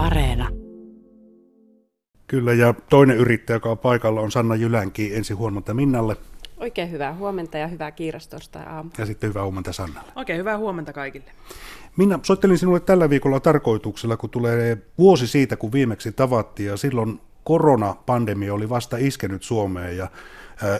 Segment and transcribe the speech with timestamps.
[0.00, 0.48] Areena.
[2.26, 5.16] Kyllä, ja toinen yrittäjä, joka on paikalla, on Sanna Jylänki.
[5.16, 6.16] Ensi huomenta Minnalle.
[6.56, 8.90] Oikein hyvää huomenta ja hyvää kiirastosta aamu.
[8.98, 10.12] Ja sitten hyvää huomenta Sannalle.
[10.16, 11.30] Oikein hyvää huomenta kaikille.
[11.96, 17.20] Minna, soittelin sinulle tällä viikolla tarkoituksella, kun tulee vuosi siitä, kun viimeksi tavattiin, ja silloin
[17.44, 20.08] koronapandemia oli vasta iskenyt Suomeen, ja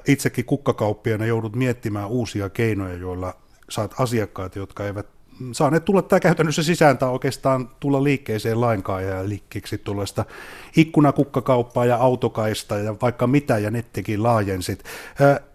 [0.09, 3.35] itsekin kukkakauppiana joudut miettimään uusia keinoja, joilla
[3.71, 5.07] saat asiakkaat, jotka eivät
[5.53, 10.25] saaneet tulla tämä käytännössä sisään tai oikeastaan tulla liikkeeseen lainkaan ja liikkeeksi tuollaista
[10.77, 14.85] ikkunakukkakauppaa ja autokaista ja vaikka mitä ja nettikin laajensit.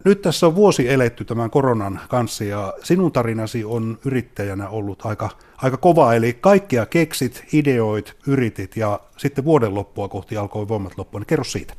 [0.05, 5.30] Nyt tässä on vuosi eletty tämän koronan kanssa ja sinun tarinasi on yrittäjänä ollut aika,
[5.58, 11.20] aika kova, eli kaikkia keksit, ideoit, yritit ja sitten vuoden loppua kohti alkoi voimat loppua,
[11.20, 11.74] niin kerro siitä.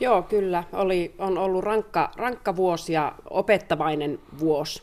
[0.00, 0.64] Joo, kyllä.
[0.72, 4.82] Oli, on ollut rankka, rankka vuosi ja opettavainen vuosi.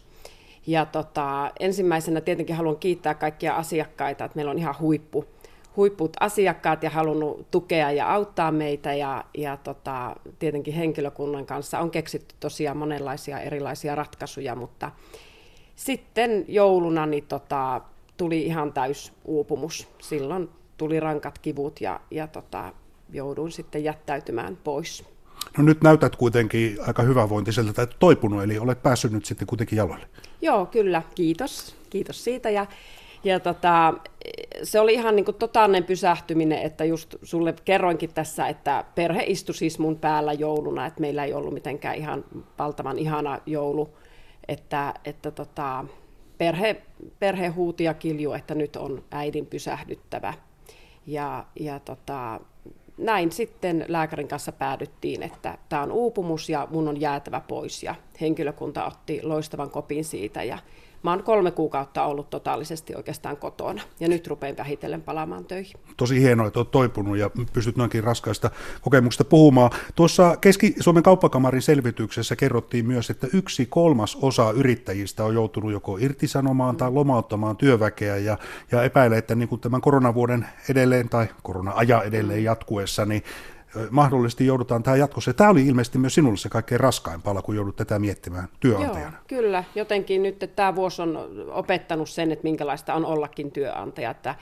[0.68, 5.26] Ja tota, ensimmäisenä tietenkin haluan kiittää kaikkia asiakkaita, että meillä on ihan huippu,
[5.78, 11.92] huipput asiakkaat ja halunnut tukea ja auttaa meitä ja, ja tota, tietenkin henkilökunnan kanssa on
[11.92, 14.92] keksitty tosiaan monenlaisia erilaisia ratkaisuja, mutta
[15.76, 17.82] sitten jouluna niin tota,
[18.18, 19.88] tuli ihan täys uupumus.
[20.02, 22.74] Silloin tuli rankat kivut ja, ja tota,
[23.12, 25.11] jouduin sitten jättäytymään pois.
[25.58, 30.08] No nyt näytät kuitenkin aika hyvävointiselta, että toipunut, eli olet päässyt nyt sitten kuitenkin jaloille.
[30.42, 31.76] Joo, kyllä, kiitos.
[31.90, 32.50] Kiitos siitä.
[32.50, 32.66] Ja,
[33.24, 33.94] ja tota,
[34.64, 39.80] se oli ihan niin totaalinen pysähtyminen, että just sulle kerroinkin tässä, että perhe istui siis
[39.80, 42.24] mun päällä jouluna, että meillä ei ollut mitenkään ihan
[42.60, 43.90] valtavan ihana joulu,
[44.48, 45.86] että, että tota,
[46.38, 46.82] perhe,
[47.20, 50.34] perhe huuti ja kilju, että nyt on äidin pysähdyttävä.
[51.08, 52.40] Ja, ja tota,
[53.02, 57.96] näin sitten lääkärin kanssa päädyttiin, että tämä on uupumus ja mun on jäätävä pois ja
[58.22, 60.58] henkilökunta otti loistavan kopin siitä ja
[61.04, 65.74] Mä oon kolme kuukautta ollut totaalisesti oikeastaan kotona ja nyt rupean vähitellen palaamaan töihin.
[65.98, 69.72] Tosi hienoa, että olet toipunut ja pystyt noinkin raskaista kokemuksista puhumaan.
[69.96, 76.78] Tuossa Keski-Suomen kauppakamarin selvityksessä kerrottiin myös, että yksi kolmas osa yrittäjistä on joutunut joko irtisanomaan
[76.78, 78.38] tai lomauttamaan työväkeä ja,
[78.72, 83.24] ja epäilee, että niin kuin tämän koronavuoden edelleen tai korona-aja edelleen jatkuessa, niin
[83.90, 85.34] mahdollisesti joudutaan tähän jatkossa.
[85.34, 89.12] Tämä oli ilmeisesti myös sinulle se kaikkein raskain pala, kun joudut tätä miettimään työnantajana.
[89.12, 89.64] Joo, kyllä.
[89.76, 91.20] Jotenkin nyt että tämä vuosi on
[91.52, 94.36] opettanut sen, että minkälaista on ollakin työnantaja, että,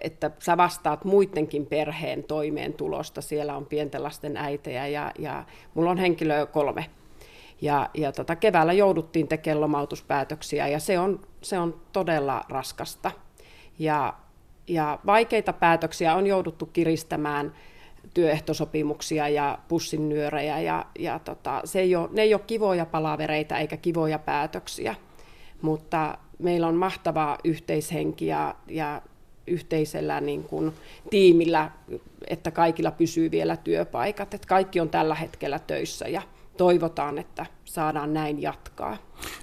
[0.00, 3.20] että sä vastaat muidenkin perheen toimeentulosta.
[3.20, 6.86] Siellä on pienten lasten äitejä ja, ja mulla on henkilö kolme.
[7.60, 13.10] Ja, ja tota, keväällä jouduttiin tekemään lomautuspäätöksiä ja se on, se on todella raskasta.
[13.78, 14.14] Ja,
[14.68, 17.52] ja vaikeita päätöksiä on jouduttu kiristämään–
[18.14, 23.76] työehtosopimuksia ja pussinnyörejä ja, ja tota, se ei ole, ne ei ole kivoja palavereita eikä
[23.76, 24.94] kivoja päätöksiä,
[25.62, 29.02] mutta meillä on mahtavaa yhteishenki ja, ja
[29.46, 30.72] yhteisellä niin kuin,
[31.10, 31.70] tiimillä,
[32.28, 36.22] että kaikilla pysyy vielä työpaikat, että kaikki on tällä hetkellä töissä ja
[36.56, 38.96] toivotaan, että saadaan näin jatkaa.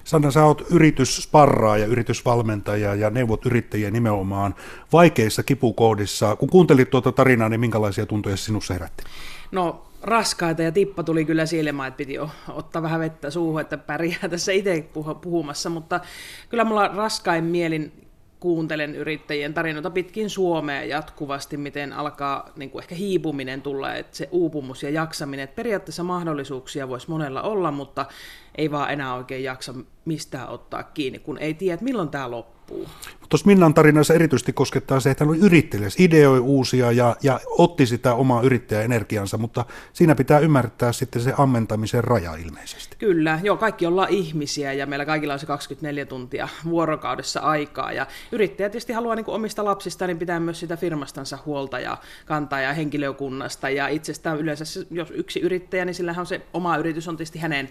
[0.04, 4.54] Sanna, sä oot yrityssparraa ja yritysvalmentaja ja neuvot yrittäjiä nimenomaan
[4.92, 6.36] vaikeissa kipukohdissa.
[6.36, 9.04] Kun kuuntelit tuota tarinaa, niin minkälaisia tuntoja sinussa herätti?
[9.52, 12.18] No raskaita ja tippa tuli kyllä silmään, että piti
[12.48, 14.88] ottaa vähän vettä suuhun, että pärjää tässä itse
[15.20, 16.00] puhumassa, mutta
[16.48, 18.01] kyllä mulla raskain mielin
[18.42, 24.28] kuuntelen yrittäjien tarinoita pitkin Suomea jatkuvasti, miten alkaa niin kuin ehkä hiipuminen tulla, että se
[24.30, 28.06] uupumus ja jaksaminen, että periaatteessa mahdollisuuksia voisi monella olla, mutta
[28.54, 29.74] ei vaan enää oikein jaksa
[30.04, 32.88] mistään ottaa kiinni, kun ei tiedä, että milloin tämä loppuu.
[33.28, 37.86] Tuossa Minnan tarinassa erityisesti koskettaa se, että hän oli yrittäjä, ideoi uusia ja, ja otti
[37.86, 42.96] sitä omaa yrittäjäenergiansa, mutta siinä pitää ymmärtää sitten se ammentamisen raja ilmeisesti.
[42.98, 48.06] Kyllä, joo, kaikki ollaan ihmisiä ja meillä kaikilla on se 24 tuntia vuorokaudessa aikaa ja
[48.32, 52.72] yrittäjä tietysti haluaa niin omista lapsista niin pitää myös sitä firmastansa huolta ja kantaa ja
[52.72, 57.38] henkilökunnasta ja itsestään yleensä, jos yksi yrittäjä, niin sillähän on se oma yritys on tietysti
[57.38, 57.70] hänen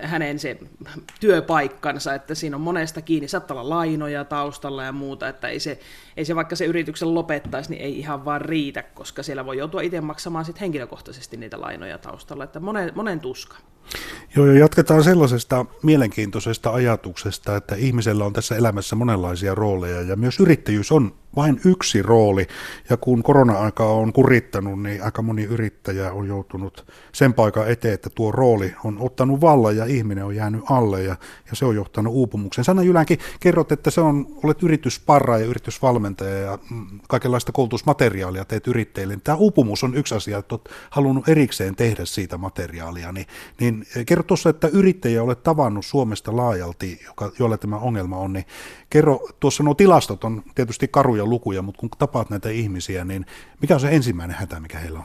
[0.00, 0.58] hänen se
[1.20, 5.78] työpaikkansa, että siinä on monesta kiinni, saattaa olla lainoja taustalla ja muuta, että ei se,
[6.16, 9.80] ei se vaikka se yrityksen lopettaisi, niin ei ihan vaan riitä, koska siellä voi joutua
[9.80, 13.56] itse maksamaan sit henkilökohtaisesti niitä lainoja taustalla, että monen, monen tuska.
[14.36, 20.40] Joo, ja jatketaan sellaisesta mielenkiintoisesta ajatuksesta, että ihmisellä on tässä elämässä monenlaisia rooleja, ja myös
[20.40, 22.46] yrittäjyys on vain yksi rooli,
[22.90, 28.10] ja kun korona-aika on kurittanut, niin aika moni yrittäjä on joutunut sen paikan eteen, että
[28.10, 31.16] tuo rooli on ottanut vallan ja ihminen on jäänyt alle, ja,
[31.50, 32.64] ja se on johtanut uupumukseen.
[32.64, 38.66] Sanna Jylänkin, kerrot, että se on, olet yritysparra ja yritysvalmentaja ja mm, kaikenlaista koulutusmateriaalia teet
[38.66, 39.18] yrittäjille.
[39.24, 43.26] Tämä uupumus on yksi asia, että olet halunnut erikseen tehdä siitä materiaalia, niin,
[43.60, 48.32] niin niin kerro tuossa, että yrittäjä olet tavannut Suomesta laajalti, joka, jolle tämä ongelma on,
[48.32, 48.44] niin
[48.90, 53.26] kerro, tuossa nuo tilastot on tietysti karuja lukuja, mutta kun tapaat näitä ihmisiä, niin
[53.60, 55.04] mikä on se ensimmäinen hätä, mikä heillä on?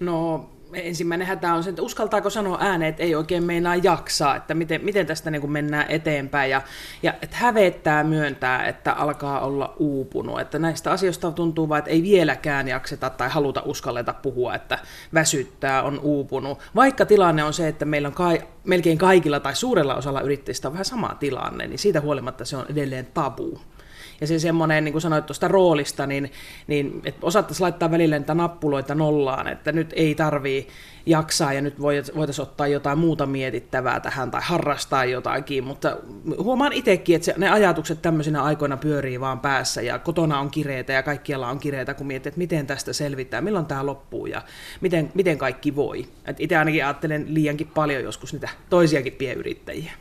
[0.00, 0.50] No
[0.80, 4.84] ensimmäinen hätä on se, että uskaltaako sanoa ääneen, että ei oikein meinaa jaksaa, että miten,
[4.84, 6.50] miten tästä niin kuin mennään eteenpäin.
[6.50, 6.62] Ja,
[7.02, 12.02] ja että hävettää myöntää, että alkaa olla uupunut, että näistä asioista tuntuu vaan, että ei
[12.02, 14.78] vieläkään jakseta tai haluta uskalleta puhua, että
[15.14, 19.94] väsyttää, on uupunut, vaikka tilanne on se, että meillä on kai, melkein kaikilla tai suurella
[19.94, 23.60] osalla yrittäjistä on vähän sama tilanne, niin siitä huolimatta se on edelleen tabu.
[24.20, 26.32] Ja se semmoinen, niin kuin sanoit tuosta roolista, niin,
[26.66, 30.68] niin osattaisiin laittaa välillä niitä nappuloita nollaan, että nyt ei tarvii
[31.06, 35.96] jaksaa ja nyt voitaisiin ottaa jotain muuta mietittävää tähän tai harrastaa jotakin, mutta
[36.38, 40.92] huomaan itsekin, että se, ne ajatukset tämmöisinä aikoina pyörii vaan päässä ja kotona on kireitä
[40.92, 44.42] ja kaikkialla on kireitä, kun miettii, että miten tästä selvitään, milloin tämä loppuu ja
[44.80, 46.06] miten, miten kaikki voi.
[46.38, 49.92] Itse ainakin ajattelen liiankin paljon joskus niitä toisiakin pienyrittäjiä.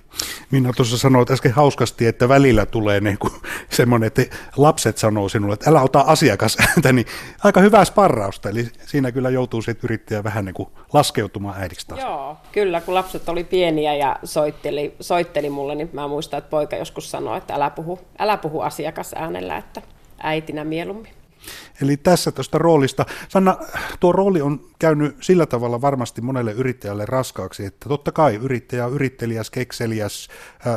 [0.51, 3.33] Minä tuossa sanoit äsken hauskasti, että välillä tulee niin kuin
[3.69, 4.21] semmoinen, että
[4.57, 7.07] lapset sanoo sinulle, että älä ota asiakasääntä, niin
[7.43, 8.49] aika hyvää sparrausta.
[8.49, 12.01] Eli siinä kyllä joutuu se yrittäjä vähän niin kuin laskeutumaan äidiksi taas.
[12.01, 16.75] Joo, kyllä, kun lapset oli pieniä ja soitteli, soitteli mulle, niin mä muistan, että poika
[16.75, 19.81] joskus sanoi, että älä puhu, älä puhu asiakasäänellä, että
[20.17, 21.24] äitinä mieluummin.
[21.81, 23.05] Eli tässä tuosta roolista.
[23.29, 23.57] Sanna,
[23.99, 29.49] tuo rooli on käynyt sillä tavalla varmasti monelle yrittäjälle raskaaksi, että totta kai yrittäjä yrittelijäs,
[29.49, 30.29] kekseliäs,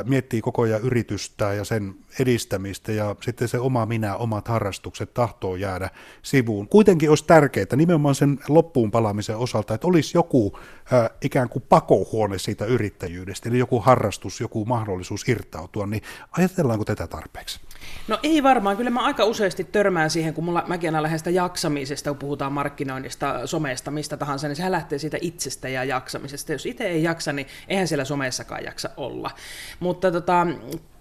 [0.05, 5.57] miettii koko ajan yritystä ja sen edistämistä ja sitten se oma minä, omat harrastukset tahtoo
[5.57, 5.91] jäädä
[6.23, 6.69] sivuun.
[6.69, 10.59] Kuitenkin olisi tärkeää nimenomaan sen loppuun palaamisen osalta, että olisi joku
[10.93, 17.07] äh, ikään kuin pakohuone siitä yrittäjyydestä, eli joku harrastus, joku mahdollisuus irtautua, niin ajatellaanko tätä
[17.07, 17.61] tarpeeksi?
[18.09, 21.31] No ei varmaan, kyllä mä aika useasti törmään siihen, kun mulla, mäkin aina lähden sitä
[21.31, 26.53] jaksamisesta, kun puhutaan markkinoinnista, somesta, mistä tahansa, niin se lähtee siitä itsestä ja jaksamisesta.
[26.53, 29.31] Jos itse ei jaksa, niin eihän siellä somessakaan jaksa olla.
[29.81, 30.47] Mutta tota,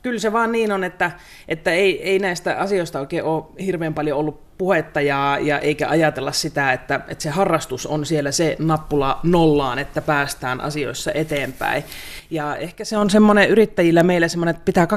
[0.07, 1.12] kyllä se vaan niin on, että,
[1.48, 6.31] että ei, ei näistä asioista oikein ole hirveän paljon ollut puhetta ja, ja eikä ajatella
[6.31, 11.83] sitä, että, että se harrastus on siellä se nappula nollaan, että päästään asioissa eteenpäin.
[12.30, 14.88] Ja ehkä se on semmoinen yrittäjillä meillä semmoinen, että pitää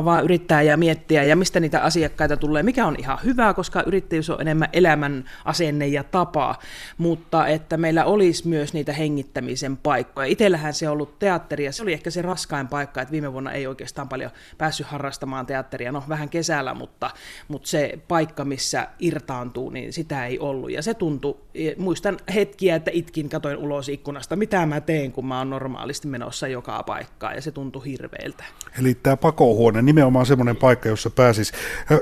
[0.00, 3.82] 24-7 vaan yrittää ja miettiä ja mistä niitä asiakkaita tulee, mikä on ihan hyvä, koska
[3.86, 6.58] yrittäjyys on enemmän elämän asenne ja tapa,
[6.98, 10.26] mutta että meillä olisi myös niitä hengittämisen paikkoja.
[10.26, 13.52] Itellähän se on ollut teatteri ja se oli ehkä se raskain paikka, että viime vuonna
[13.52, 17.10] ei oikeastaan paljon päässyt harrastamaan teatteria, no vähän kesällä, mutta,
[17.48, 20.70] mutta se paikka, missä irtaantuu, niin sitä ei ollut.
[20.70, 21.36] Ja se tuntui,
[21.76, 26.48] muistan hetkiä, että itkin, katoin ulos ikkunasta, mitä mä teen, kun mä oon normaalisti menossa
[26.48, 28.44] joka paikkaan, ja se tuntui hirveältä.
[28.80, 31.52] Eli tämä pakohuone, nimenomaan semmoinen paikka, jossa pääsis.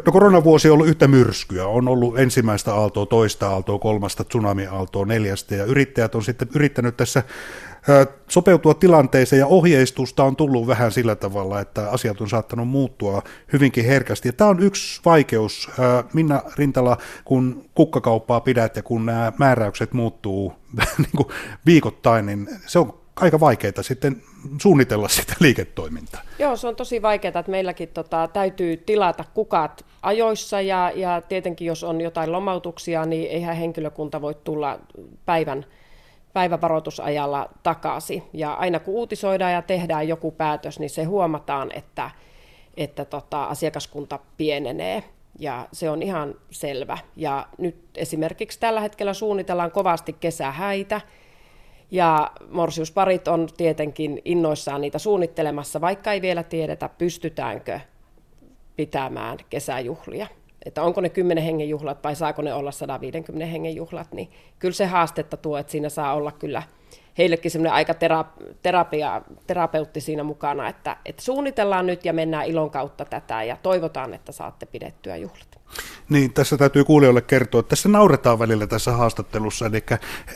[0.07, 5.55] No koronavuosi on ollut yhtä myrskyä, on ollut ensimmäistä aaltoa, toista aaltoa, kolmasta tsunami-aaltoa, neljästä,
[5.55, 7.23] ja yrittäjät on sitten yrittänyt tässä
[8.29, 13.85] sopeutua tilanteeseen ja ohjeistusta on tullut vähän sillä tavalla, että asiat on saattanut muuttua hyvinkin
[13.85, 14.29] herkästi.
[14.29, 15.71] Ja tämä on yksi vaikeus,
[16.13, 20.53] Minna Rintala, kun kukkakauppaa pidät ja kun nämä määräykset muuttuu
[20.99, 21.29] niin kuin
[21.67, 24.23] viikoittain, niin se on aika vaikeaa sitten
[24.63, 26.21] suunnitella sitä liiketoimintaa.
[26.39, 31.67] Joo, se on tosi vaikeaa, että meilläkin tota, täytyy tilata kukat ajoissa ja, ja tietenkin
[31.67, 34.81] jos on jotain lomautuksia, niin eihän henkilökunta voi tulla
[35.27, 35.67] päivän
[36.33, 38.23] päivävaroitusajalla takaisin.
[38.33, 42.11] Ja aina kun uutisoidaan ja tehdään joku päätös, niin se huomataan, että,
[42.77, 45.05] että tota, asiakaskunta pienenee.
[45.39, 46.99] Ja se on ihan selvä.
[47.17, 51.01] Ja nyt esimerkiksi tällä hetkellä suunnitellaan kovasti kesähäitä,
[51.91, 57.81] ja morsiusparit on tietenkin innoissaan niitä suunnittelemassa, vaikka ei vielä tiedetä, pystytäänkö
[58.77, 60.27] pitämään kesäjuhlia
[60.65, 64.75] että onko ne 10 hengen juhlat vai saako ne olla 150 hengen juhlat, niin kyllä
[64.75, 66.63] se haastetta tuo, että siinä saa olla kyllä
[67.19, 67.95] heillekin semmoinen aika
[68.63, 74.15] terapia, terapeutti siinä mukana, että, että suunnitellaan nyt ja mennään ilon kautta tätä ja toivotaan,
[74.15, 75.61] että saatte pidettyä juhlat.
[76.09, 79.85] Niin, tässä täytyy kuulijoille kertoa, että tässä nauretaan välillä tässä haastattelussa, eli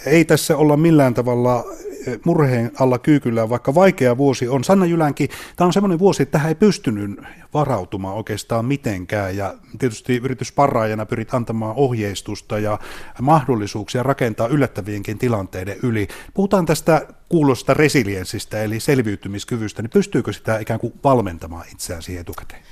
[0.07, 1.65] ei tässä olla millään tavalla
[2.07, 4.65] eh, murheen alla kyykyllä, vaikka vaikea vuosi on.
[4.65, 7.21] Sanna Jylänki, tämä on semmoinen vuosi, että tähän ei pystynyt
[7.55, 12.79] varautumaan oikeastaan mitenkään, ja tietysti yritysparraajana pyrit antamaan ohjeistusta ja
[13.21, 16.09] mahdollisuuksia rakentaa yllättävienkin tilanteiden yli.
[16.35, 22.63] Puhutaan tästä kuulosta resilienssistä, eli selviytymiskyvystä, niin pystyykö sitä ikään kuin valmentamaan itseään siihen etukäteen?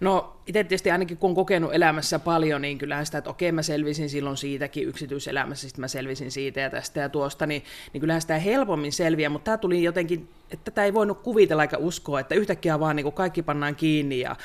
[0.00, 3.62] No itse tietysti ainakin kun on kokenut elämässä paljon, niin kyllähän sitä, että okei mä
[3.62, 8.20] selvisin silloin siitäkin yksityiselämässä, sitten mä selvisin siitä ja tästä ja tuosta, niin, niin kyllähän
[8.20, 12.34] sitä helpommin selviää, mutta tämä tuli jotenkin että tätä ei voinut kuvitella eikä uskoa, että
[12.34, 14.36] yhtäkkiä vaan niin kuin kaikki pannaan kiinni ja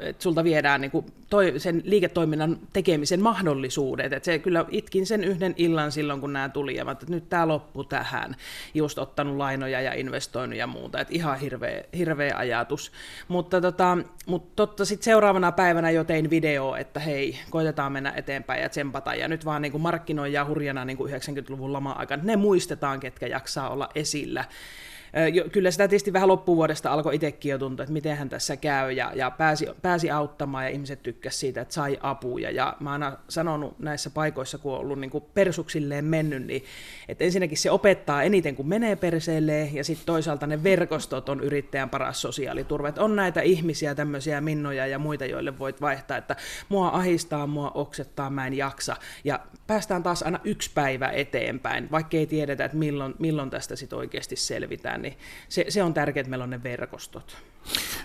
[0.00, 4.12] että sulta viedään niin kuin toi, sen liiketoiminnan tekemisen mahdollisuudet.
[4.12, 7.48] Että se kyllä itkin sen yhden illan silloin, kun nämä tuli, ja että nyt tämä
[7.48, 8.36] loppu tähän.
[8.74, 11.00] Just ottanut lainoja ja investoinut ja muuta.
[11.00, 12.92] Että ihan hirveä, hirveä ajatus.
[13.28, 18.62] Mutta, tota, mutta totta sitten seuraavana päivänä jo tein video, että hei, koitetaan mennä eteenpäin
[18.62, 19.14] ja tsempata.
[19.14, 22.22] Ja nyt vaan niin kuin markkinoija hurjana niin kuin 90-luvun lama-aikana.
[22.22, 24.44] Ne muistetaan, ketkä jaksaa olla esillä
[25.52, 29.30] kyllä sitä tietysti vähän loppuvuodesta alkoi itsekin jo tuntua, että mitenhän tässä käy, ja, ja
[29.30, 34.10] pääsi, pääsi auttamaan, ja ihmiset tykkäsivät siitä, että sai apuja, ja mä oon sanonut näissä
[34.10, 36.64] paikoissa, kun on ollut niin kuin persuksilleen mennyt, niin
[37.08, 41.90] että ensinnäkin se opettaa eniten, kun menee perseelle, ja sitten toisaalta ne verkostot on yrittäjän
[41.90, 46.36] paras sosiaaliturva, että on näitä ihmisiä, tämmöisiä minnoja ja muita, joille voit vaihtaa, että
[46.68, 52.16] mua ahistaa, mua oksettaa, mä en jaksa, ja päästään taas aina yksi päivä eteenpäin, vaikka
[52.16, 56.30] ei tiedetä, että milloin, milloin tästä sitten oikeasti selvitään, niin se, se on tärkeää, että
[56.30, 57.36] meillä on ne verkostot.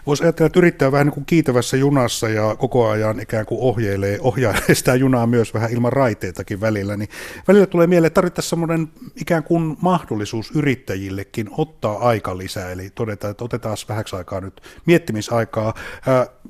[0.07, 4.17] Voisi ajatella, että yrittää vähän niin kuin kiitävässä junassa ja koko ajan ikään kuin ohjeilee,
[4.21, 7.09] ohjailee sitä junaa myös vähän ilman raiteitakin välillä, niin
[7.47, 13.31] välillä tulee mieleen, että tarvittaisiin semmoinen ikään kuin mahdollisuus yrittäjillekin ottaa aika lisää, eli todetaan,
[13.31, 15.73] että otetaan vähäksi aikaa nyt miettimisaikaa.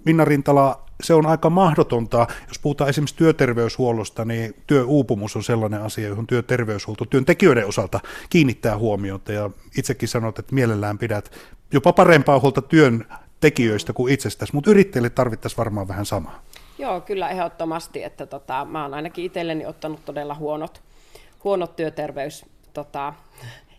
[0.05, 6.07] Minna Rintala, se on aika mahdotonta, jos puhutaan esimerkiksi työterveyshuollosta, niin työuupumus on sellainen asia,
[6.07, 11.31] johon työterveyshuolto työntekijöiden osalta kiinnittää huomiota, ja itsekin sanot, että mielellään pidät
[11.73, 13.05] jopa parempaa huolta työn
[13.39, 16.41] tekijöistä kuin itsestäsi, mutta yrittäjille tarvittaisiin varmaan vähän samaa.
[16.77, 20.81] Joo, kyllä ehdottomasti, että tota, mä oon ainakin itselleni ottanut todella huonot,
[21.43, 23.13] huonot työterveys tota,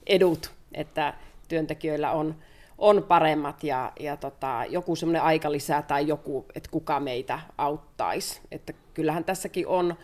[0.06, 1.14] edut, että
[1.48, 2.34] työntekijöillä on,
[2.78, 8.40] on paremmat ja, ja tota, joku semmoinen aikalisä tai joku, että kuka meitä auttaisi.
[8.50, 9.94] Että kyllähän tässäkin on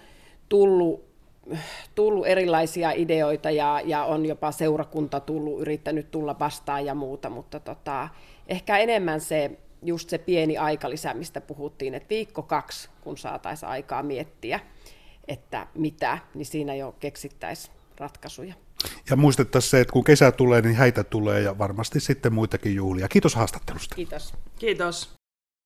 [0.48, 1.04] tullut,
[1.94, 7.60] tullut erilaisia ideoita ja, ja on jopa seurakunta tullut, yrittänyt tulla vastaan ja muuta, mutta
[7.60, 8.08] tota,
[8.48, 9.50] ehkä enemmän se
[9.82, 14.60] just se pieni aikalisä, mistä puhuttiin, että viikko kaksi, kun saataisiin aikaa miettiä,
[15.28, 18.54] että mitä, niin siinä jo keksittäisiin ratkaisuja.
[19.10, 23.08] Ja muistettaisiin se, että kun kesä tulee, niin häitä tulee ja varmasti sitten muitakin juhlia.
[23.08, 23.94] Kiitos haastattelusta.
[23.94, 24.34] Kiitos.
[24.58, 25.17] Kiitos.